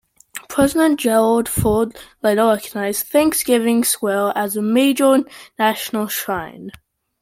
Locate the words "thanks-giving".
3.05-3.83